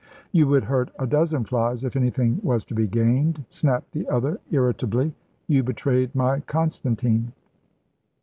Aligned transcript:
"You 0.31 0.47
would 0.47 0.63
hurt 0.63 0.89
a 0.97 1.05
dozen 1.05 1.43
flies 1.43 1.83
if 1.83 1.95
anything 1.95 2.39
was 2.41 2.65
to 2.65 2.73
be 2.73 2.87
gained," 2.87 3.45
snapped 3.51 3.91
the 3.91 4.09
other, 4.09 4.39
irritably. 4.49 5.13
"You 5.45 5.61
betrayed 5.61 6.15
my 6.15 6.39
Constantine." 6.39 7.33